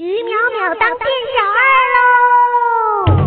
[0.00, 1.06] 于淼淼当店
[1.36, 1.60] 小二
[1.94, 3.20] 喽！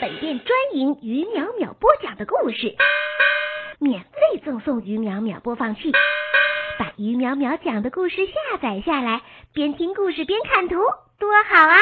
[0.00, 2.74] 本店专营于淼淼播讲的故事，
[3.78, 5.92] 免费赠送于淼淼播放器，
[6.76, 9.22] 把于淼淼讲的故事下载下来，
[9.54, 10.80] 边听故事边看图，
[11.20, 11.78] 多好啊！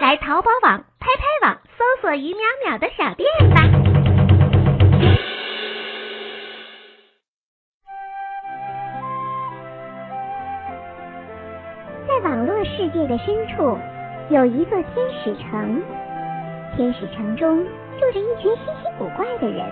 [0.00, 3.83] 来淘宝网、拍拍网搜索于淼淼的小店吧。
[12.06, 13.78] 在网络世界的深处，
[14.28, 15.82] 有一座天使城。
[16.76, 19.64] 天使城中住着一群稀奇古怪的人。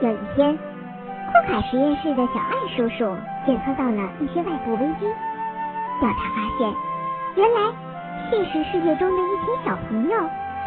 [0.00, 5.06] 有一天，库卡实验室的小艾叔叔检测到了一些外部危机。
[6.00, 6.72] 调查发现，
[7.36, 7.72] 原来
[8.30, 10.18] 现实世界中的一群小朋友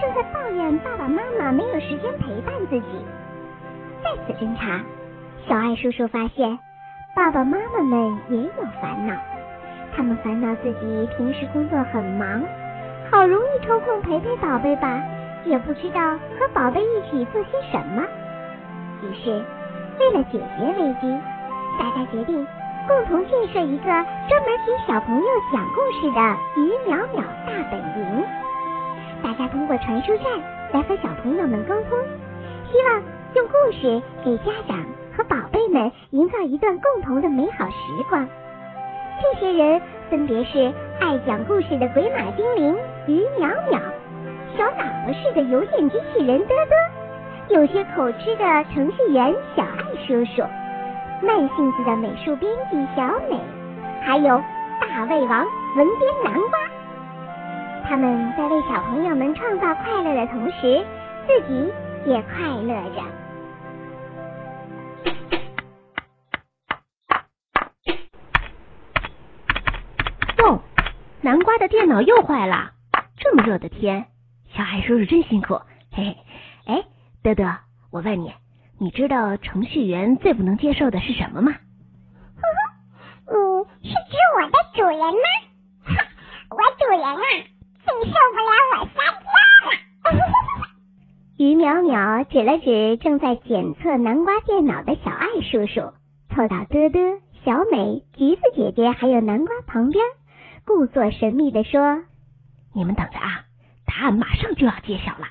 [0.01, 3.05] 正在抱怨爸爸妈妈没有时间陪伴自己。
[4.03, 4.81] 再次侦查，
[5.47, 6.59] 小艾叔叔发现，
[7.15, 9.13] 爸爸妈妈们也有烦恼。
[9.99, 12.41] 他们烦恼自己平时工作很忙，
[13.11, 15.03] 好容易抽空陪陪宝贝吧，
[15.43, 18.01] 也不知道和宝贝一起做些什么。
[19.03, 19.29] 于是，
[19.99, 21.19] 为了解决危机，
[21.77, 22.47] 大家决定
[22.87, 28.23] 共同建设一个专门给小朋友讲故事的鱼淼淼大本营。
[29.21, 30.25] 大家通过传输站
[30.71, 31.99] 来和小朋友们沟通，
[32.71, 34.77] 希望用故事给家长
[35.17, 38.25] 和宝贝们营造一段共同的美好时光。
[39.21, 42.75] 这些人分别是爱讲故事的鬼马精灵
[43.07, 43.79] 鱼淼淼，
[44.57, 50.41] 小脑子似的邮件机器人嘚嘚，有些口吃的程序员小爱叔叔，
[51.21, 53.37] 慢性子的美术编辑小美，
[54.01, 54.41] 还有
[54.79, 56.59] 大胃王文编南瓜。
[57.87, 60.83] 他们在为小朋友们创造快乐的同时，
[61.27, 61.71] 自己
[62.05, 63.18] 也快乐着。
[71.21, 72.71] 南瓜的电脑又坏了，
[73.17, 74.05] 这么热的天，
[74.55, 75.59] 小海叔叔真辛苦，
[75.91, 76.17] 嘿嘿。
[76.65, 76.83] 哎，
[77.21, 77.43] 德德，
[77.91, 78.33] 我问你，
[78.77, 81.51] 你知道程序员最不能接受的是什么吗？
[81.51, 85.27] 呵呵，你是指我的主人吗？
[86.51, 87.17] 我主人啊，
[87.83, 90.25] 最受不了我撒娇了。
[91.37, 95.91] 于淼淼指了指正在检测南瓜电脑的小爱叔叔，
[96.33, 100.01] 凑到德德、小美、橘子姐姐还有南瓜旁边。
[100.69, 102.03] 故作神秘的说
[102.75, 103.45] ：“你们等着啊，
[103.87, 105.25] 答案马上就要揭晓了。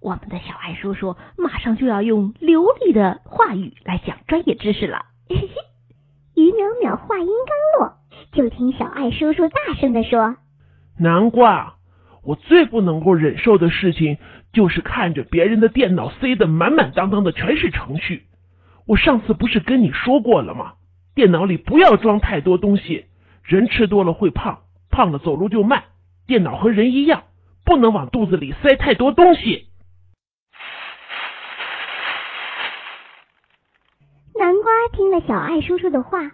[0.00, 5.06] 我们的小爱叔叔马上就要用流利的话语来讲专业知识了。”
[6.36, 7.96] 于淼淼话音刚落，
[8.30, 10.36] 就听小爱叔叔大声的说
[11.00, 11.74] ：“南瓜，
[12.22, 14.18] 我最不能够忍受的事情
[14.52, 18.26] 就是看着别人的电脑塞得满满当当的全是程序。
[18.86, 20.74] 我上次不是跟你说过了吗？
[21.16, 23.06] 电脑里不要装太多东西，
[23.42, 24.60] 人吃多了会胖。”
[24.90, 25.84] 胖了走路就慢，
[26.26, 27.24] 电脑和人一样，
[27.64, 29.66] 不能往肚子里塞太多东西。
[34.34, 36.30] 南瓜听了小爱叔叔的话，连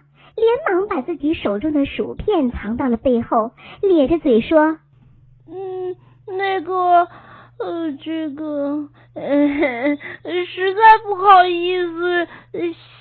[0.69, 4.77] 忙把自己手中的薯片藏到了背后，咧着嘴说
[5.47, 5.95] ：“嗯，
[6.37, 7.07] 那个。”
[7.59, 9.23] 呃，这个，呃
[10.47, 12.27] 实在不好意思，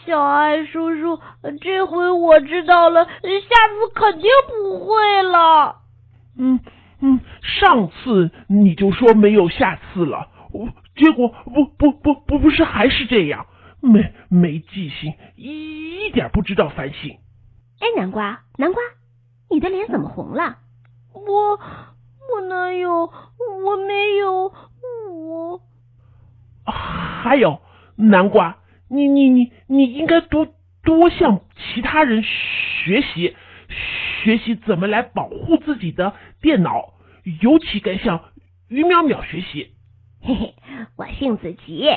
[0.04, 1.20] 小爱叔叔，
[1.60, 5.76] 这回我知道了，下次肯定不会了。
[6.38, 6.60] 嗯
[7.00, 10.28] 嗯，上次你就说没有下次了，
[10.96, 13.46] 结果不不不不不是还是这样，
[13.80, 17.18] 没没记性，一点不知道反省。
[17.80, 18.82] 哎，南瓜，南瓜，
[19.50, 20.58] 你的脸怎么红了？
[21.12, 21.60] 我。
[22.34, 23.12] 我哪有？
[23.64, 24.52] 我没有。
[25.10, 25.60] 我
[26.64, 27.60] 还有
[27.96, 28.56] 南瓜，
[28.92, 30.46] 你你你你应该多
[30.84, 33.34] 多向其他人学习，
[34.22, 36.92] 学习怎么来保护自己的电脑，
[37.40, 38.20] 尤其该向
[38.68, 39.70] 于淼淼学习。
[40.22, 40.54] 嘿嘿，
[40.96, 41.88] 我性子急，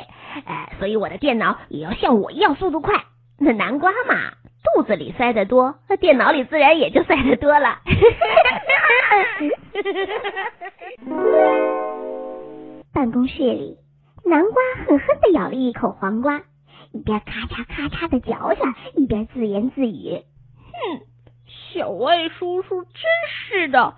[0.46, 3.04] 哎，所以我的电脑也要像我一样速度快。
[3.38, 4.32] 那南瓜嘛，
[4.64, 7.82] 肚子里塞得多，电脑里自然也就塞得多了。
[12.94, 13.78] 办公室里，
[14.24, 14.54] 南瓜
[14.88, 16.42] 狠狠的咬了一口黄瓜，
[16.96, 18.62] 一边咔嚓咔嚓的嚼着，
[18.96, 20.24] 一边自言自语
[20.72, 21.02] ：“哼，
[21.74, 22.94] 小爱叔叔真
[23.28, 23.96] 是的，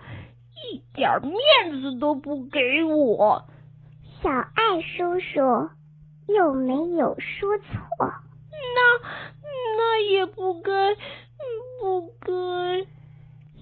[0.71, 3.45] 一点面子都不给我。
[4.23, 5.69] 小爱叔叔
[6.27, 7.67] 又没有说错，
[7.99, 9.07] 那
[9.77, 10.95] 那也不该，
[11.79, 12.87] 不该。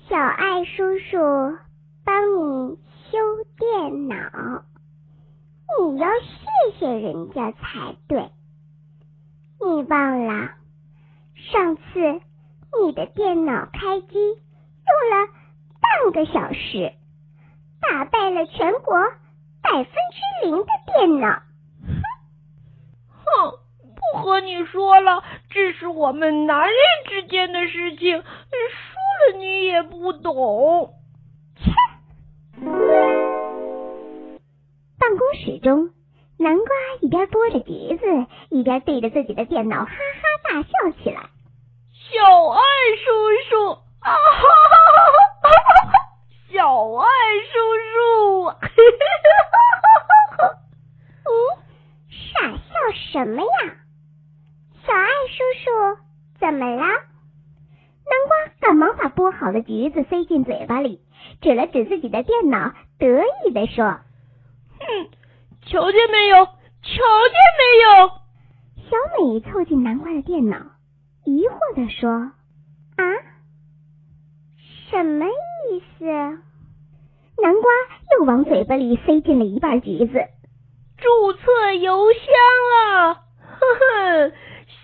[0.08, 1.58] 小爱叔叔
[2.06, 2.78] 帮你
[3.12, 3.18] 修
[3.58, 4.64] 电脑。”
[5.92, 8.30] 你要谢谢人家才对。
[9.60, 10.52] 你忘了
[11.36, 11.81] 上次
[12.84, 15.28] 你的电脑开机用了
[15.81, 16.94] 半个小时，
[17.81, 18.96] 打败了全国
[19.62, 21.42] 百分之零的电脑。
[23.25, 23.60] 哼，
[23.96, 26.75] 不和你说了，这是我们男人
[27.08, 28.25] 之间的事情，说
[29.31, 30.94] 了你也不懂。
[31.56, 31.72] 切！
[35.00, 35.90] 办公室中，
[36.38, 36.66] 南瓜
[37.02, 39.94] 一边剥着橘子，一边对着自己的电脑哈哈
[40.44, 41.30] 大笑起来。
[41.94, 42.60] 小爱
[43.04, 43.10] 叔
[43.50, 44.76] 叔，啊哈哈
[45.42, 45.50] 哈
[45.90, 45.94] 哈！
[46.52, 46.60] 小
[46.94, 47.08] 爱
[47.52, 47.58] 叔
[47.94, 49.02] 叔，嘿嘿
[49.52, 49.88] 哈哈
[50.38, 50.40] 哈！
[51.26, 51.32] 嗯，
[52.10, 52.58] 傻笑
[53.12, 53.48] 什么呀？
[54.86, 55.66] 小爱叔叔，
[56.40, 56.84] 怎么了？
[58.08, 61.02] 南瓜赶忙把剥好的橘子塞进嘴巴里，
[61.42, 64.00] 指了指自己的电脑，得意地说：“哼，
[65.75, 66.38] 瞧见没有？
[66.45, 66.51] 瞧
[66.83, 68.07] 见没有？”
[68.88, 70.56] 小美凑近南瓜的电脑。
[71.25, 72.10] 疑惑的说
[72.95, 73.04] ：“啊，
[74.89, 76.06] 什么意思？”
[77.44, 77.69] 南瓜
[78.18, 80.13] 又往嘴巴里塞进了一半橘子。
[80.95, 82.24] 注册邮箱
[82.80, 83.13] 啊！
[83.13, 84.31] 呵呵，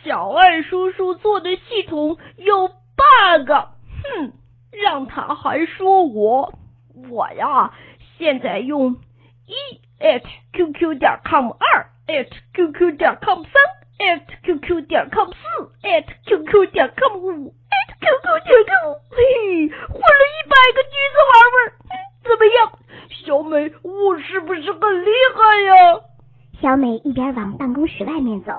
[0.03, 3.49] 小爱叔叔做的系统有 bug。
[3.49, 4.33] 哼，
[4.71, 6.53] 让他还说我，
[7.09, 7.71] 我呀，
[8.17, 8.97] 现在用
[9.45, 9.55] 一
[10.01, 13.53] at qq 点 com，二 at qq 点 com，三。
[14.01, 21.56] at qq 点 com 四 at qq 点 com 五 at qq 点 com，嘿，混了一百个橘子玩玩，
[22.24, 22.57] 怎么样，
[23.12, 26.01] 小美，我是不是很厉害呀？
[26.59, 28.51] 小美一边往办公室外面走，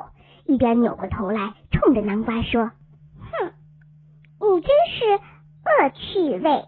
[0.46, 2.70] 一边扭过头来，冲着南瓜说
[3.32, 3.52] ：“哼，
[4.38, 5.04] 你真是
[5.64, 6.64] 恶趣味！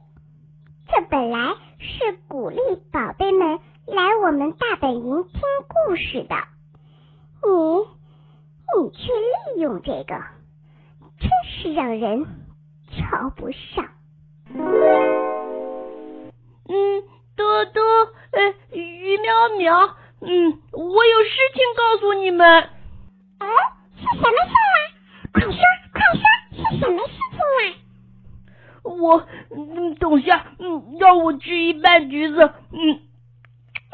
[0.88, 2.59] 这本来是鼓励
[2.91, 6.37] 宝贝们来我们大本营听故事的，
[7.43, 7.95] 你。”
[8.77, 9.07] 你却
[9.55, 10.17] 利用这个，
[11.21, 12.27] 真是让人
[12.91, 13.89] 瞧不上。
[16.67, 17.05] 嗯，
[17.37, 17.81] 多多，
[18.33, 22.63] 呃，于淼淼，嗯，我有事情告诉你们。
[23.39, 23.47] 哦，
[23.97, 24.77] 是什么事啊？
[25.35, 25.53] 快说，
[25.93, 26.21] 快说，
[26.57, 27.39] 是什么事情
[28.83, 28.83] 啊？
[28.83, 32.41] 我，嗯，等下，嗯，让我吃一半橘子，
[32.73, 33.01] 嗯，嗯，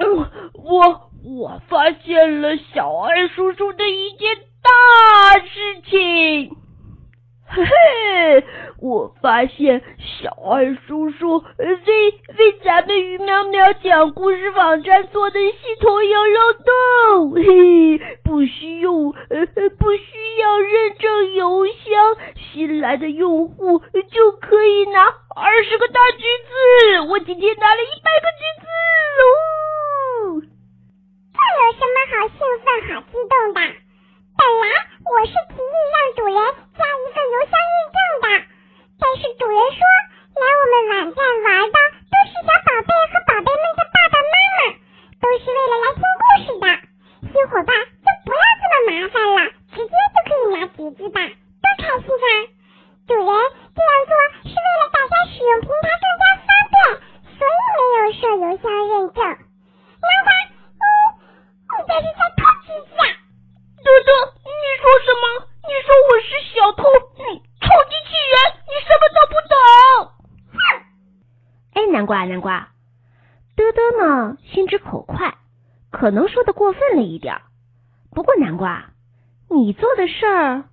[0.07, 4.39] 我我我发现了小爱叔叔的一件。
[4.63, 6.55] 大事情，
[7.49, 8.45] 嘿嘿！
[8.79, 11.67] 我发现小爱叔叔为
[12.37, 19.47] 为咱们鱼苗苗讲故事网站做的系统有漏洞，嘿，不需用呃
[19.79, 22.17] 不需要认证邮箱，
[22.53, 25.05] 新来的用户就可以拿
[25.35, 27.01] 二十个大橘子。
[27.09, 28.67] 我今天拿了一百个橘子
[29.23, 30.43] 哦！
[31.33, 33.61] 这有什么好兴奋、好激动的？
[34.41, 34.65] 本来
[35.05, 36.33] 我是提议让主人
[36.73, 38.27] 加一份邮箱认证的，
[38.97, 41.77] 但是主人说来我们网站玩的
[42.09, 44.81] 都是小宝贝和宝贝们的爸爸妈妈，
[45.21, 46.65] 都是为了来听故事的。
[47.29, 47.71] 新伙伴
[48.01, 52.33] 就不要这么麻烦了，直接就可以拿橘子吧，多开心啊！
[53.05, 53.29] 主人
[53.77, 54.13] 这样做
[54.49, 56.97] 是为了大家使用平台更加方便，
[57.37, 59.21] 所以没有设邮箱认证。
[60.01, 60.33] 妈妈，
[60.81, 60.89] 嗯，
[61.77, 63.05] 你这是在偷橘子啊？
[63.81, 64.13] 多多，
[64.45, 65.25] 你说什么？
[65.65, 66.85] 你说我是小偷？
[67.17, 68.37] 你臭机器人，
[68.69, 69.65] 你什么都不懂！
[70.53, 70.61] 哼！
[71.73, 72.69] 哎，南瓜南瓜，
[73.57, 74.37] 嘚嘚呢？
[74.53, 75.35] 心直口快，
[76.01, 77.43] 可能说的过分了一点。
[78.11, 78.87] 不过南瓜，
[79.51, 80.65] 你做的事儿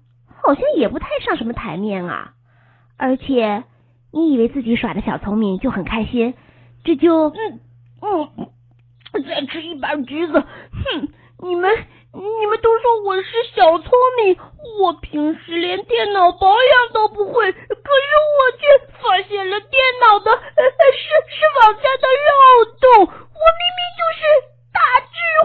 [0.42, 2.32] 好像也不太上什么台面啊。
[2.98, 3.66] 而且
[4.14, 6.34] 你以为自己耍的小聪明就很开心，
[6.86, 7.60] 这就嗯
[8.02, 8.50] 嗯，
[9.28, 10.40] 再吃一把橘子。
[10.40, 11.10] 哼，
[11.44, 11.70] 你们。
[12.14, 13.92] 你们都说我是小聪
[14.24, 14.40] 明，
[14.82, 18.64] 我平时连电脑保养都不会，可是我却
[19.04, 20.40] 发现了电脑的是
[21.30, 24.22] 是网站的漏洞，我明明就是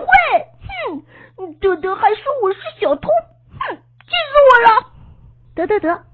[0.02, 0.14] 大智慧，
[1.36, 3.08] 哼，德德还说我是小偷，
[3.50, 4.92] 哼，气死我了！
[5.54, 6.04] 得得得，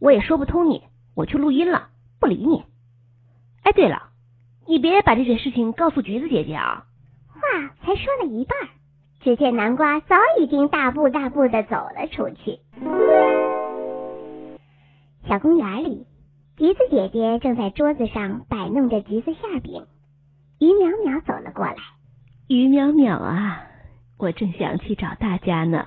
[0.00, 0.82] 我也说不通你，
[1.14, 1.88] 我去录音了，
[2.20, 2.64] 不理你。
[3.62, 4.10] 哎，对了，
[4.66, 6.84] 你别把这件事情告诉橘子姐姐啊。
[7.28, 7.40] 话
[7.84, 8.56] 才说了一半。
[9.20, 12.60] 只见南瓜早已经大步大步的走了出去。
[15.28, 16.06] 小公园里，
[16.56, 19.86] 橘子姐姐正在桌子上摆弄着橘子馅饼。
[20.60, 21.74] 于淼淼走了过来，
[22.48, 23.62] 于淼淼啊，
[24.16, 25.86] 我正想去找大家呢。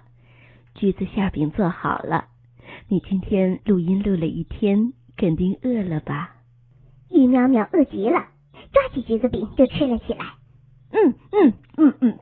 [0.75, 2.25] 橘子馅饼做好了，
[2.87, 6.35] 你今天录音录了一天，肯定饿了吧？
[7.09, 8.27] 于淼淼饿极了，
[8.71, 10.25] 抓起橘子饼就吃了起来。
[10.91, 12.19] 嗯嗯嗯嗯。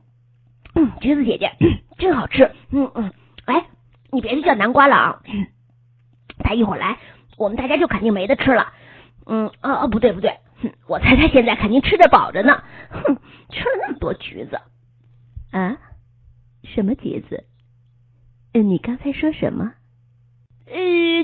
[0.74, 1.52] 嗯，橘子姐姐
[1.98, 2.50] 真好吃。
[2.70, 3.12] 嗯嗯，
[3.44, 3.66] 哎，
[4.10, 5.22] 你别去叫南瓜了啊，
[6.38, 6.96] 他一会儿来，
[7.36, 8.72] 我们大家就肯定没得吃了。
[9.26, 12.62] 嗯，哦哦，不对不对，哼，我猜他现在肯定吃得饱着呢。
[12.90, 13.16] 哼，
[13.50, 14.60] 吃了那么多橘子。
[15.52, 15.76] 啊？
[16.64, 17.44] 什么橘子？
[18.52, 19.74] 嗯，你刚才说什么？
[20.66, 20.74] 呃，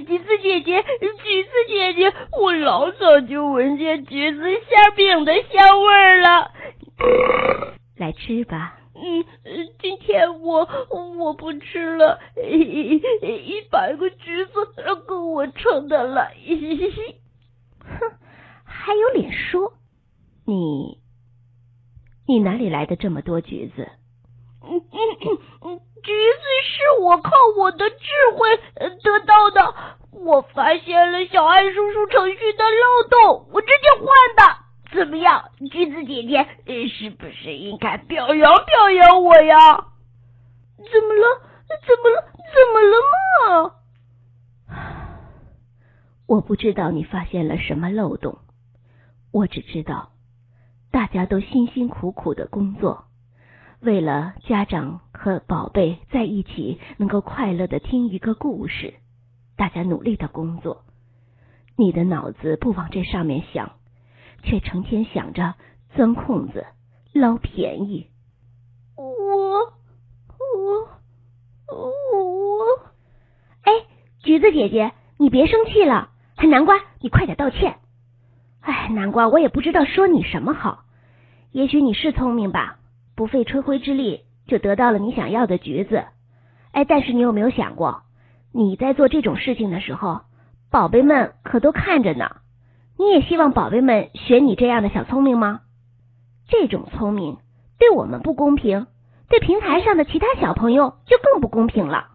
[0.00, 6.50] 橘子姐姐，橘子姐姐，我老早就闻见橘子馅饼的香味了。
[7.96, 8.80] 来吃吧。
[8.94, 9.24] 嗯，
[9.78, 10.66] 今天我
[11.18, 14.52] 我不吃了，一一百个橘子
[15.06, 16.30] 够我撑的了。
[17.80, 18.12] 哼，
[18.64, 19.74] 还有脸说？
[20.46, 20.98] 你
[22.26, 23.88] 你哪里来的这么多橘子？
[24.62, 27.96] 嗯嗯嗯嗯，橘子是我靠我的智
[28.36, 28.56] 慧
[29.02, 29.74] 得到的。
[30.10, 34.06] 我发现了小爱叔叔程序的漏洞，我直接换
[34.36, 34.66] 的。
[34.92, 39.58] 怎么样，橘子姐姐，是不是应该表扬表扬我呀？
[40.78, 41.42] 怎么了？
[41.86, 42.24] 怎么了？
[42.54, 42.96] 怎么了
[43.46, 43.72] 嘛？
[46.26, 48.38] 我不知道你发现了什么漏洞，
[49.32, 50.10] 我只知道
[50.96, 53.04] 大家都辛辛苦苦的工作。
[53.80, 58.94] 为了家长和宝贝在一起能够快乐的听一个故事，
[59.58, 60.86] 大家努力的工作。
[61.76, 63.72] 你的脑子不往这上面想，
[64.42, 65.56] 却成天想着
[65.94, 66.64] 钻空子、
[67.12, 68.06] 捞便宜。
[68.96, 70.88] 我我
[71.76, 72.80] 我，
[73.64, 73.72] 哎，
[74.20, 76.08] 橘子姐姐，你别生气了。
[76.48, 77.80] 南瓜，你快点道歉。
[78.60, 80.84] 哎，南瓜，我也不知道说你什么好。
[81.56, 82.76] 也许你是聪明吧。
[83.14, 86.04] 不费吹灰之力就得到了你想要的橘子，
[86.72, 88.02] 哎，但是你有没有想过，
[88.52, 90.20] 你在做这种事情的时候，
[90.70, 92.30] 宝贝们可都看着呢。
[92.98, 95.62] 你也希望宝贝们学你这样的小聪明吗？
[96.46, 97.38] 这种聪明
[97.78, 98.86] 对我们不公平，
[99.30, 102.08] 对平台上的其他小朋友就更不公平了。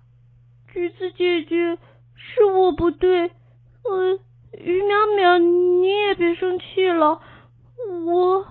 [0.71, 1.79] 橘子姐姐，
[2.13, 4.19] 是我不对，呃，
[4.51, 7.21] 鱼苗苗，你也别生气了，
[8.05, 8.45] 我。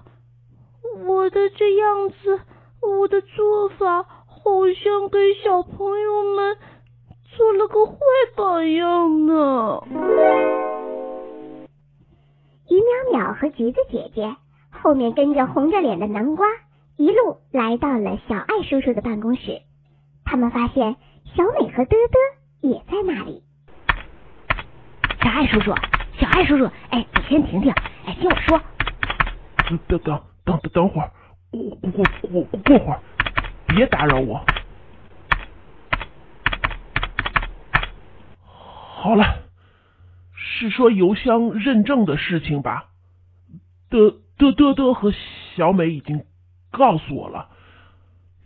[0.99, 2.41] 我的这样子，
[2.83, 6.57] 我的做法好像给小朋友们
[7.25, 7.95] 做了个坏
[8.37, 9.83] 榜样呢。
[12.69, 14.37] 于淼淼和橘子姐姐
[14.71, 16.47] 后面跟着红着脸的南瓜，
[16.97, 19.63] 一路来到了小爱叔叔的办公室。
[20.25, 20.97] 他们发现
[21.37, 22.17] 小美和嘚嘚
[22.61, 23.43] 也在那里。
[25.23, 25.75] 小爱叔叔，
[26.19, 27.73] 小爱叔叔，哎，你先停停，
[28.07, 28.61] 哎，听我说。
[29.89, 30.30] 等等。
[30.59, 31.11] 等等会儿，
[31.51, 33.01] 过过过过过会儿，
[33.67, 34.45] 别打扰我。
[38.43, 39.45] 好了，
[40.35, 42.87] 是说邮箱认证的事情吧？
[43.89, 45.13] 的的的的和
[45.57, 46.25] 小美已经
[46.71, 47.49] 告诉我了。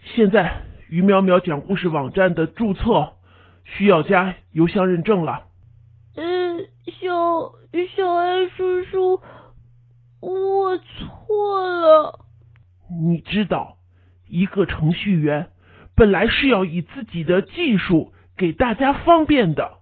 [0.01, 3.15] 现在于淼淼讲故事网站的注册
[3.65, 5.45] 需要加邮箱认证了。
[6.17, 7.53] 嗯，小
[7.97, 9.21] 小爱叔叔。
[10.25, 12.21] 我错了。
[12.89, 13.77] 你知道，
[14.27, 15.51] 一个程序员
[15.95, 19.79] 本来是要以自己的技术给大家方便的，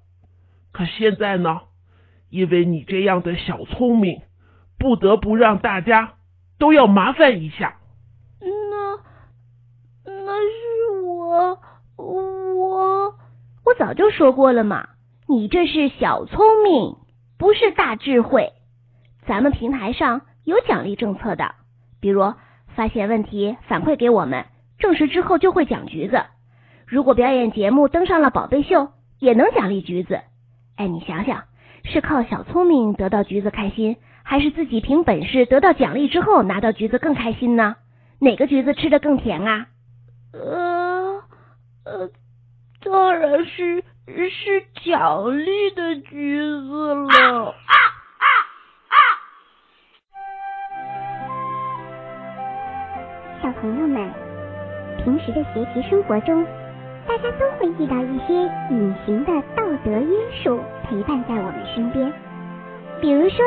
[0.72, 1.60] 可现在呢，
[2.28, 4.22] 因为你这样的小聪明，
[4.78, 6.14] 不得不让大家
[6.58, 7.78] 都要麻烦一下。
[8.40, 8.98] 那
[10.04, 11.58] 那是我
[11.96, 13.14] 我
[13.64, 14.88] 我早就说过了嘛，
[15.28, 16.96] 你这是小聪明，
[17.38, 18.52] 不是大智慧。
[19.24, 20.22] 咱们平台上。
[20.44, 21.54] 有奖励政策的，
[22.00, 22.34] 比如
[22.74, 24.46] 发现问题反馈给我们，
[24.78, 26.22] 证实之后就会奖橘子。
[26.86, 30.20] 如果表演节目登上了宝贝秀，也能奖励橘子。
[30.76, 31.44] 哎，你想想，
[31.84, 37.76] 是靠小聪明得到橘子开心，还是自己凭本事得到奖励之后拿到橘子更开心呢？
[38.18, 39.66] 哪个橘子吃的更甜啊？
[40.32, 41.22] 呃
[41.84, 42.10] 呃，
[42.82, 47.10] 当然是是奖励的橘子了。
[47.10, 47.54] 小
[53.60, 54.08] 朋友们，
[55.04, 56.44] 平时的学习生活中，
[57.06, 58.34] 大家都会遇到一些
[58.70, 62.12] 隐形的道德约束陪伴在我们身边。
[63.00, 63.44] 比如说，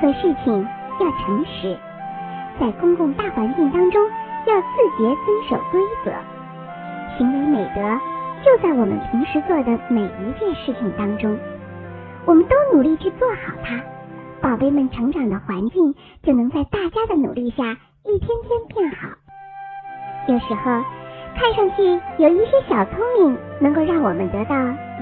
[0.00, 0.66] 做事情
[1.00, 1.76] 要诚实，
[2.58, 4.02] 在公共大环境当中
[4.46, 4.66] 要自
[4.98, 6.12] 觉遵守规则。
[7.18, 7.80] 行为美德
[8.44, 11.38] 就在我们平时做的每一件事情当中，
[12.24, 13.80] 我们都努力去做好它，
[14.40, 17.76] 宝贝们成长的环境就能在大家的努力下。
[18.02, 19.08] 一天天变好。
[20.30, 20.84] 有时候
[21.34, 21.82] 看上去
[22.18, 24.54] 有一些小聪明能够让我们得到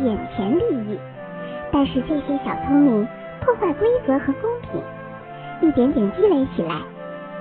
[0.03, 0.99] 眼前利益，
[1.71, 3.07] 但是这些小聪明
[3.43, 4.81] 破坏规则和公平，
[5.61, 6.81] 一点点积累起来，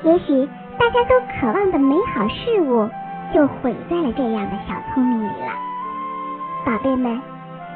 [0.03, 0.45] 也许
[0.77, 2.89] 大家都渴望的美好事物
[3.33, 5.53] 就毁在了这样的小聪明里了。
[6.65, 7.21] 宝贝们，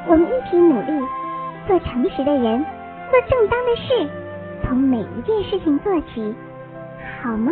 [0.08, 1.06] 我们一起努力，
[1.66, 2.62] 做诚实的人，
[3.10, 4.10] 做正当的事，
[4.62, 6.34] 从每一件事情做起，
[7.22, 7.50] 好吗？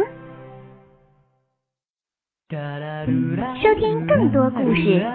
[2.51, 5.07] 收听更多故事，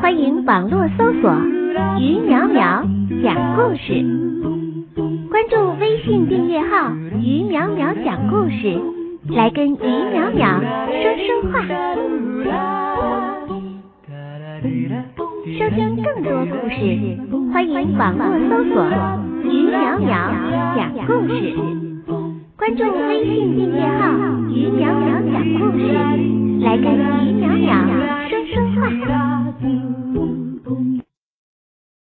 [0.00, 1.34] 欢迎网络搜索
[1.98, 2.86] “于淼淼
[3.20, 4.00] 讲故事”，
[5.28, 8.80] 关注微信订阅号“于淼淼讲故事”，
[9.34, 10.60] 来跟于淼淼
[11.02, 11.64] 说说话。
[15.58, 17.18] 收听更多故事，
[17.52, 18.86] 欢迎网络搜索
[19.50, 20.30] “于淼淼
[20.76, 21.56] 讲故事”，
[22.56, 24.14] 关注微信订阅号
[24.54, 25.82] “于淼淼讲故事”。
[26.60, 30.03] 来跟余淼淼说说话。